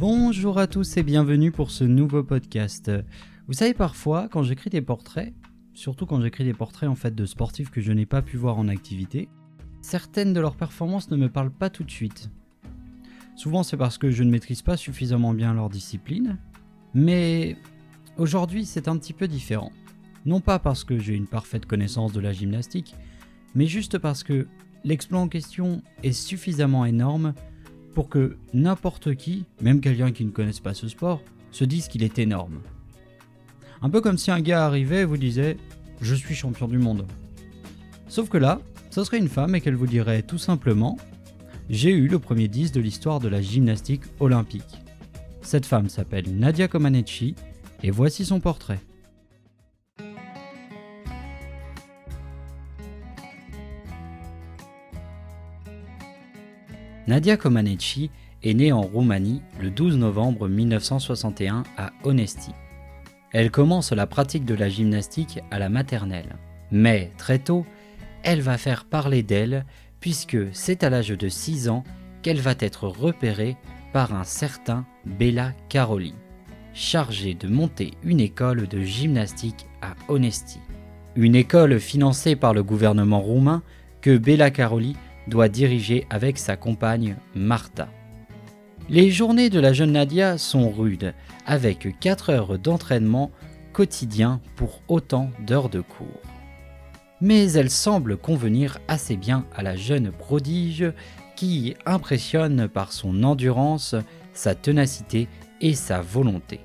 [0.00, 2.90] Bonjour à tous et bienvenue pour ce nouveau podcast.
[3.46, 5.34] Vous savez parfois quand j'écris des portraits,
[5.74, 8.58] surtout quand j'écris des portraits en fait de sportifs que je n'ai pas pu voir
[8.58, 9.28] en activité,
[9.82, 12.30] certaines de leurs performances ne me parlent pas tout de suite.
[13.36, 16.38] Souvent c'est parce que je ne maîtrise pas suffisamment bien leur discipline,
[16.94, 17.58] mais
[18.16, 19.70] aujourd'hui c'est un petit peu différent.
[20.24, 22.94] Non pas parce que j'ai une parfaite connaissance de la gymnastique,
[23.54, 24.48] mais juste parce que
[24.82, 27.34] l'exploit en question est suffisamment énorme
[27.94, 32.02] pour que n'importe qui, même quelqu'un qui ne connaisse pas ce sport, se dise qu'il
[32.02, 32.60] est énorme.
[33.82, 35.56] Un peu comme si un gars arrivait et vous disait
[36.00, 37.06] Je suis champion du monde.
[38.08, 40.98] Sauf que là, ce serait une femme et qu'elle vous dirait tout simplement
[41.68, 44.82] J'ai eu le premier 10 de l'histoire de la gymnastique olympique.
[45.42, 47.34] Cette femme s'appelle Nadia Comaneci
[47.82, 48.80] et voici son portrait.
[57.10, 58.08] Nadia Comaneci
[58.44, 62.52] est née en Roumanie le 12 novembre 1961 à Onesti.
[63.32, 66.36] Elle commence la pratique de la gymnastique à la maternelle.
[66.70, 67.66] Mais très tôt,
[68.22, 69.66] elle va faire parler d'elle
[69.98, 71.82] puisque c'est à l'âge de 6 ans
[72.22, 73.56] qu'elle va être repérée
[73.92, 76.14] par un certain Bella Caroli,
[76.74, 80.60] chargé de monter une école de gymnastique à Onesti.
[81.16, 83.64] Une école financée par le gouvernement roumain
[84.00, 84.94] que Bella Caroli
[85.28, 87.88] doit diriger avec sa compagne Martha.
[88.88, 91.14] Les journées de la jeune Nadia sont rudes,
[91.46, 93.30] avec 4 heures d'entraînement
[93.72, 96.22] quotidien pour autant d'heures de cours.
[97.20, 100.92] Mais elle semble convenir assez bien à la jeune prodige
[101.36, 103.94] qui impressionne par son endurance,
[104.32, 105.28] sa ténacité
[105.60, 106.60] et sa volonté.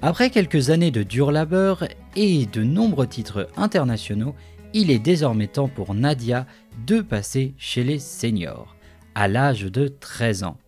[0.00, 1.84] Après quelques années de dur labeur
[2.16, 4.34] et de nombreux titres internationaux,
[4.74, 6.46] il est désormais temps pour Nadia
[6.86, 8.76] de passer chez les seniors,
[9.14, 10.58] à l'âge de 13 ans.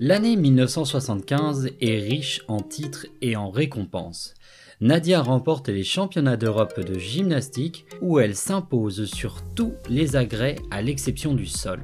[0.00, 4.34] L'année 1975 est riche en titres et en récompenses.
[4.80, 10.82] Nadia remporte les championnats d'Europe de gymnastique où elle s'impose sur tous les agrès à
[10.82, 11.80] l'exception du sol.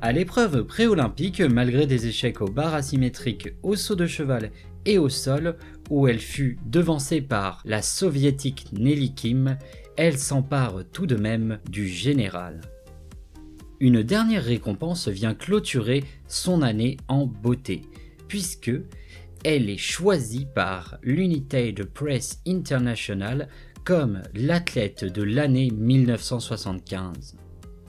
[0.00, 4.52] À l'épreuve pré-olympique, malgré des échecs au bar asymétrique, au saut de cheval
[4.84, 5.56] et au sol,
[5.90, 9.58] où elle fut devancée par la soviétique Nelly Kim,
[9.96, 12.60] elle s'empare tout de même du général.
[13.80, 17.82] Une dernière récompense vient clôturer son année en beauté,
[18.28, 18.70] puisque
[19.44, 23.48] elle est choisie par l'United Press International
[23.84, 27.36] comme l'athlète de l'année 1975.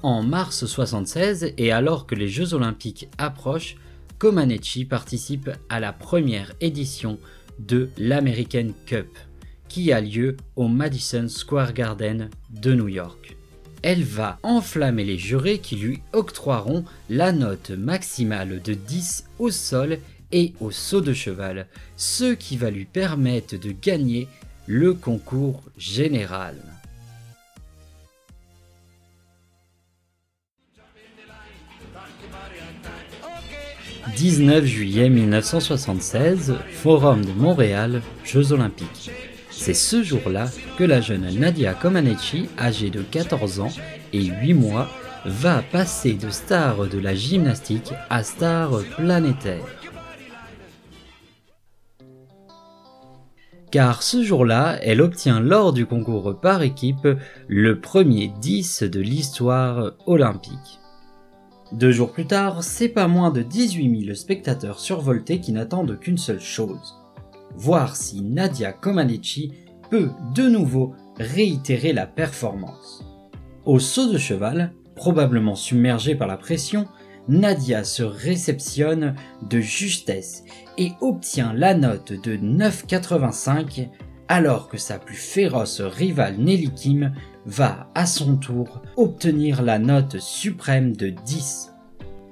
[0.02, 3.76] En mars 1976, et alors que les Jeux olympiques approchent,
[4.18, 7.20] Comaneci participe à la première édition
[7.60, 9.18] de l'American Cup,
[9.68, 13.36] qui a lieu au Madison Square Garden de New York.
[13.82, 20.00] Elle va enflammer les jurés qui lui octroieront la note maximale de 10 au sol
[20.32, 21.68] et au saut de cheval,
[21.98, 24.30] ce qui va lui permettre de gagner
[24.66, 26.56] le concours général.
[34.20, 39.12] 19 juillet 1976, Forum de Montréal, Jeux Olympiques.
[39.50, 43.72] C'est ce jour-là que la jeune Nadia Comaneci, âgée de 14 ans
[44.12, 44.90] et 8 mois,
[45.24, 49.64] va passer de star de la gymnastique à star planétaire.
[53.72, 57.08] Car ce jour-là, elle obtient lors du concours par équipe
[57.48, 60.79] le premier 10 de l'histoire olympique.
[61.72, 66.18] Deux jours plus tard, c'est pas moins de 18 000 spectateurs survoltés qui n'attendent qu'une
[66.18, 66.96] seule chose.
[67.56, 69.54] Voir si Nadia Comaneci
[69.92, 73.06] peut de nouveau réitérer la performance.
[73.66, 76.88] Au saut de cheval, probablement submergée par la pression,
[77.28, 79.14] Nadia se réceptionne
[79.48, 80.44] de justesse
[80.80, 83.90] et obtient la note de 9,85
[84.30, 87.14] alors que sa plus féroce rivale Nelly Kim
[87.46, 91.74] va à son tour obtenir la note suprême de 10.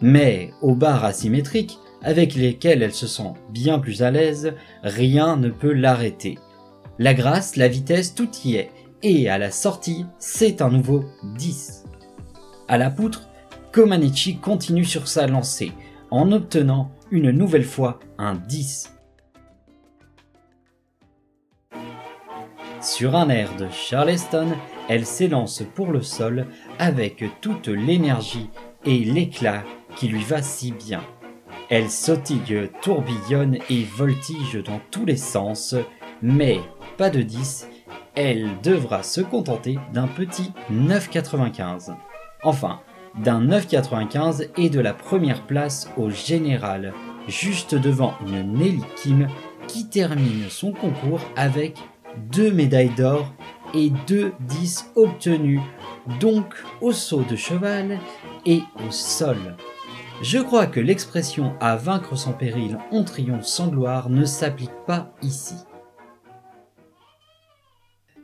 [0.01, 4.53] Mais aux barres asymétriques, avec lesquelles elle se sent bien plus à l'aise,
[4.83, 6.37] rien ne peut l'arrêter.
[6.99, 8.69] La grâce, la vitesse, tout y est,
[9.01, 11.03] et à la sortie, c'est un nouveau
[11.35, 11.85] 10.
[12.67, 13.27] À la poutre,
[13.71, 15.71] Comaneci continue sur sa lancée,
[16.11, 18.96] en obtenant une nouvelle fois un 10.
[22.87, 24.47] Sur un air de Charleston,
[24.87, 26.47] elle s'élance pour le sol
[26.79, 28.49] avec toute l'énergie
[28.85, 29.63] et l'éclat
[29.97, 31.01] qui lui va si bien.
[31.69, 35.75] Elle sautille, tourbillonne et voltige dans tous les sens,
[36.21, 36.61] mais
[36.97, 37.67] pas de 10,
[38.15, 41.93] elle devra se contenter d'un petit 9,95.
[42.41, 42.79] Enfin,
[43.21, 46.93] d'un 9,95 et de la première place au général,
[47.27, 49.27] juste devant une Nelly Kim
[49.67, 51.79] qui termine son concours avec
[52.31, 53.33] deux médailles d'or
[53.73, 55.61] et deux 10 obtenus,
[56.19, 57.99] donc au saut de cheval
[58.45, 59.37] et au sol.
[60.21, 65.13] Je crois que l'expression à vaincre sans péril, on triomphe sans gloire ne s'applique pas
[65.21, 65.55] ici.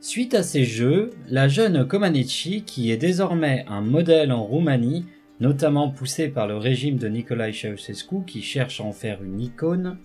[0.00, 5.06] Suite à ces jeux, la jeune Comaneci, qui est désormais un modèle en Roumanie,
[5.40, 9.96] notamment poussé par le régime de Nicolae Ceausescu qui cherche à en faire une icône,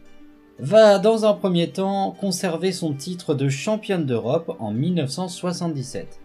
[0.60, 6.20] va dans un premier temps conserver son titre de championne d'Europe en 1977.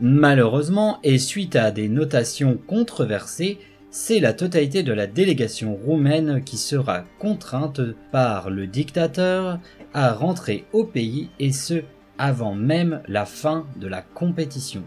[0.00, 3.58] Malheureusement, et suite à des notations controversées,
[3.90, 7.80] c'est la totalité de la délégation roumaine qui sera contrainte
[8.12, 9.58] par le dictateur
[9.92, 11.82] à rentrer au pays et ce
[12.18, 14.84] avant même la fin de la compétition.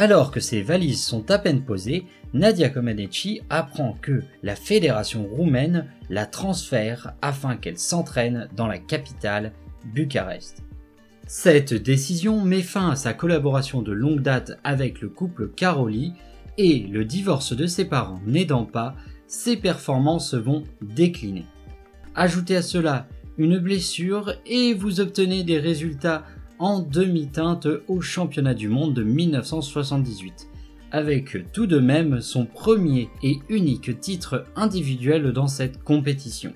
[0.00, 5.88] Alors que ses valises sont à peine posées, Nadia Comaneci apprend que la fédération roumaine
[6.08, 9.52] la transfère afin qu'elle s'entraîne dans la capitale,
[9.94, 10.62] Bucarest.
[11.26, 16.14] Cette décision met fin à sa collaboration de longue date avec le couple Caroli
[16.56, 18.96] et le divorce de ses parents n'aidant pas,
[19.26, 21.44] ses performances vont décliner.
[22.14, 23.06] Ajoutez à cela
[23.36, 26.24] une blessure et vous obtenez des résultats
[26.60, 30.48] en demi-teinte au championnat du monde de 1978,
[30.92, 36.52] avec tout de même son premier et unique titre individuel dans cette compétition.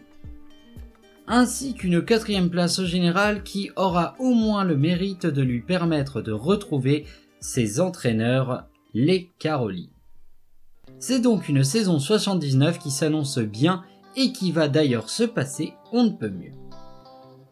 [1.27, 6.21] Ainsi qu'une quatrième place au général qui aura au moins le mérite de lui permettre
[6.21, 7.07] de retrouver
[7.41, 9.89] ses entraîneurs, les Caroli.
[10.99, 13.85] C'est donc une saison 79 qui s'annonce bien
[14.17, 16.53] et qui va d'ailleurs se passer on ne peut mieux.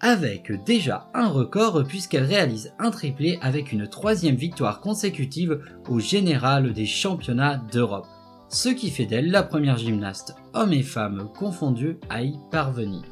[0.04, 6.72] Avec déjà un record puisqu'elle réalise un triplé avec une troisième victoire consécutive au général
[6.72, 8.08] des championnats d'Europe,
[8.48, 13.04] ce qui fait d'elle la première gymnaste, hommes et femmes confondus, à y parvenir.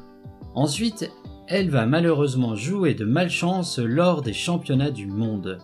[0.53, 1.09] Ensuite,
[1.47, 5.59] elle va malheureusement jouer de malchance lors des championnats du monde.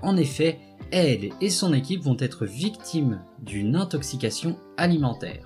[0.00, 0.60] En effet,
[0.92, 5.44] elle et son équipe vont être victimes d'une intoxication alimentaire.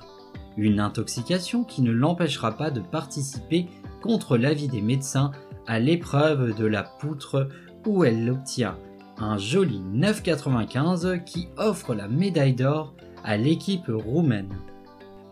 [0.57, 3.67] Une intoxication qui ne l'empêchera pas de participer
[4.05, 5.31] contre l'avis des médecins
[5.67, 7.49] à l'épreuve de la poutre
[7.87, 8.77] où elle obtient
[9.17, 12.93] un joli 9,95 qui offre la médaille d'or
[13.25, 14.53] à l'équipe roumaine.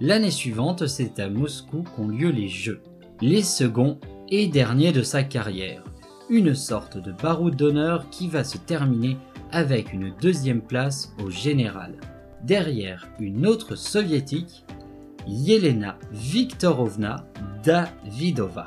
[0.00, 2.80] L'année suivante, c'est à Moscou qu'ont lieu les Jeux,
[3.20, 3.98] les seconds
[4.30, 5.84] et derniers de sa carrière,
[6.30, 9.18] une sorte de baroud d'honneur qui va se terminer
[9.50, 11.96] avec une deuxième place au général,
[12.42, 14.64] derrière une autre soviétique,
[15.26, 17.26] Yelena Viktorovna
[17.62, 18.66] Davidova.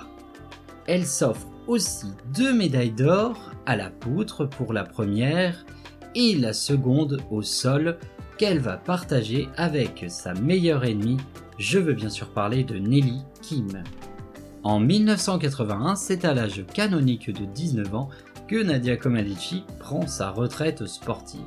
[0.88, 5.66] Elle s'offre aussi deux médailles d'or à la poutre pour la première
[6.14, 7.98] et la seconde au sol
[8.38, 11.18] qu'elle va partager avec sa meilleure ennemie,
[11.58, 13.84] je veux bien sûr parler de Nelly Kim.
[14.64, 18.10] En 1981, c'est à l'âge canonique de 19 ans
[18.48, 21.42] que Nadia Comaneci prend sa retraite sportive.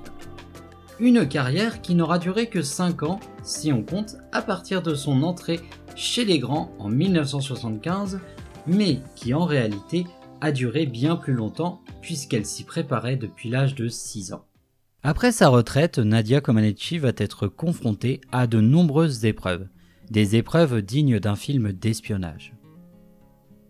[1.01, 5.23] Une carrière qui n'aura duré que 5 ans si on compte à partir de son
[5.23, 5.61] entrée
[5.95, 8.19] chez les grands en 1975,
[8.67, 10.07] mais qui en réalité
[10.41, 14.45] a duré bien plus longtemps puisqu'elle s'y préparait depuis l'âge de 6 ans.
[15.05, 19.69] Après sa retraite, Nadia Comaneci va être confrontée à de nombreuses épreuves,
[20.11, 22.55] des épreuves dignes d'un film d'espionnage.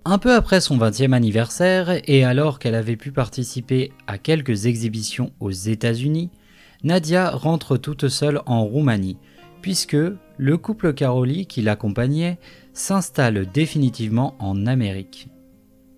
[0.07, 5.33] Un peu après son 20e anniversaire, et alors qu'elle avait pu participer à quelques exhibitions
[5.41, 6.31] aux États-Unis,
[6.85, 9.19] Nadia rentre toute seule en Roumanie,
[9.63, 9.97] puisque
[10.37, 12.39] le couple Caroli qui l'accompagnait
[12.73, 15.29] s'installe définitivement en Amérique.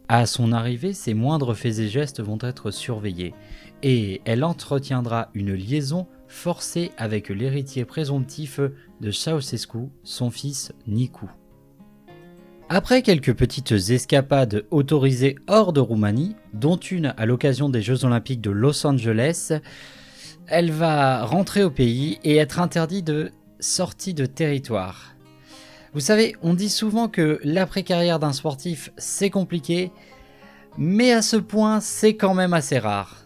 [0.09, 3.35] À son arrivée, ses moindres faits et gestes vont être surveillés,
[3.83, 8.59] et elle entretiendra une liaison forcée avec l'héritier présomptif
[9.01, 11.27] de Ceausescu, son fils Nicu.
[12.71, 18.41] Après quelques petites escapades autorisées hors de Roumanie, dont une à l'occasion des Jeux Olympiques
[18.41, 19.53] de Los Angeles,
[20.51, 23.31] elle va rentrer au pays et être interdite de
[23.61, 25.15] sortie de territoire.
[25.95, 29.93] Vous savez, on dit souvent que l'après-carrière d'un sportif c'est compliqué,
[30.77, 33.25] mais à ce point c'est quand même assez rare.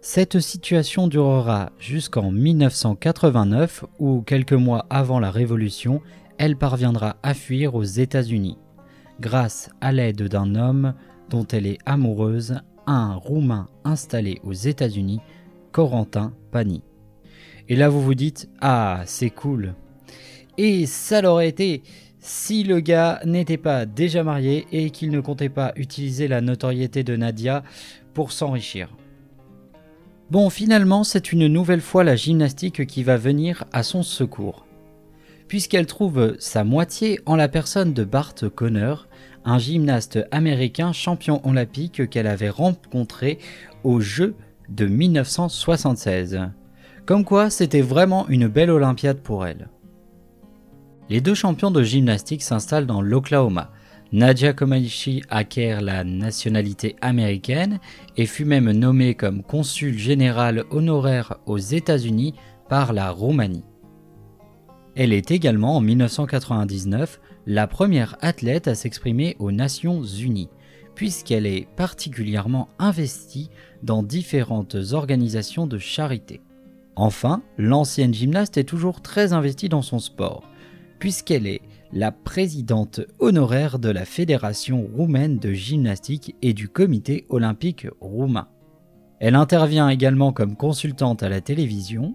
[0.00, 6.00] Cette situation durera jusqu'en 1989 où quelques mois avant la Révolution,
[6.38, 8.58] elle parviendra à fuir aux États-Unis,
[9.20, 10.94] grâce à l'aide d'un homme
[11.30, 15.20] dont elle est amoureuse, un Roumain installé aux États-Unis,
[15.72, 16.82] Corentin Pani.
[17.68, 19.74] Et là vous vous dites Ah, c'est cool.
[20.58, 21.82] Et ça l'aurait été
[22.18, 27.02] si le gars n'était pas déjà marié et qu'il ne comptait pas utiliser la notoriété
[27.02, 27.64] de Nadia
[28.14, 28.88] pour s'enrichir.
[30.30, 34.66] Bon, finalement, c'est une nouvelle fois la gymnastique qui va venir à son secours,
[35.48, 38.94] puisqu'elle trouve sa moitié en la personne de Bart Conner,
[39.44, 43.38] un gymnaste américain champion olympique qu'elle avait rencontré
[43.84, 44.36] aux Jeux
[44.74, 46.40] de 1976.
[47.04, 49.68] Comme quoi, c'était vraiment une belle Olympiade pour elle.
[51.10, 53.70] Les deux champions de gymnastique s'installent dans l'Oklahoma.
[54.12, 57.80] Nadia Comaneci acquiert la nationalité américaine
[58.16, 62.34] et fut même nommée comme consul général honoraire aux États-Unis
[62.68, 63.64] par la Roumanie.
[64.94, 70.50] Elle est également en 1999 la première athlète à s'exprimer aux Nations Unies,
[70.94, 73.50] puisqu'elle est particulièrement investie
[73.82, 76.40] dans différentes organisations de charité.
[76.96, 80.42] Enfin, l'ancienne gymnaste est toujours très investie dans son sport,
[80.98, 87.86] puisqu'elle est la présidente honoraire de la Fédération roumaine de gymnastique et du Comité olympique
[88.00, 88.48] roumain.
[89.20, 92.14] Elle intervient également comme consultante à la télévision.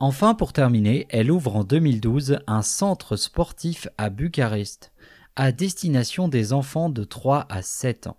[0.00, 4.92] Enfin, pour terminer, elle ouvre en 2012 un centre sportif à Bucarest,
[5.36, 8.16] à destination des enfants de 3 à 7 ans.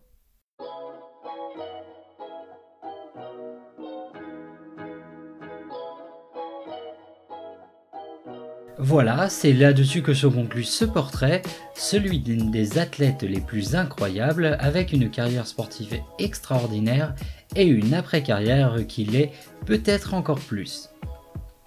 [8.79, 11.41] Voilà, c'est là-dessus que se conclut ce portrait,
[11.73, 17.15] celui d'une des athlètes les plus incroyables, avec une carrière sportive extraordinaire
[17.55, 19.31] et une après-carrière qui l'est
[19.65, 20.89] peut-être encore plus.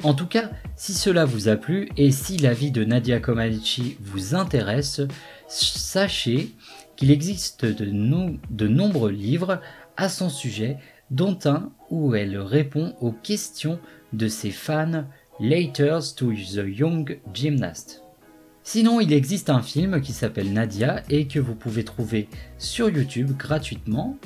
[0.02, 3.99] En tout cas, si cela vous a plu et si la vie de Nadia Comaneci
[4.00, 5.02] vous intéresse,
[5.50, 6.54] sachez
[6.97, 9.61] qu'il existe de, nombreux livres
[9.97, 10.76] à son sujet,
[11.11, 13.78] dont un où elle répond aux questions
[14.12, 15.04] de ses fans
[15.40, 18.02] Letters to the Young Gymnast.
[18.62, 22.28] Sinon, il existe un film qui s'appelle Nadia et que vous pouvez trouver
[22.59, 24.19] sur YouTube gratuitement.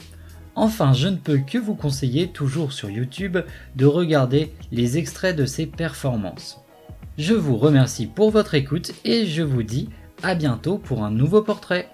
[0.56, 3.38] Enfin, je ne peux que vous conseiller, toujours sur YouTube,
[3.76, 6.60] de regarder les extraits de ses performances.
[7.16, 9.88] Je vous remercie pour votre écoute et je vous dis
[10.24, 11.88] à bientôt pour un nouveau portrait.